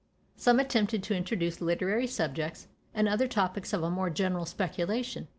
Some 0.35 0.59
attempted 0.59 1.03
to 1.03 1.15
introduce 1.15 1.61
literary 1.61 2.07
subjects, 2.07 2.67
and 2.91 3.07
others 3.07 3.29
topics 3.29 3.71
of 3.71 3.83
a 3.83 3.91
more 3.91 4.09
general 4.09 4.47
speculation. 4.47 5.27